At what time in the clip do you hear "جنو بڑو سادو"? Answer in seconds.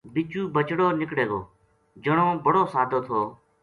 2.03-2.99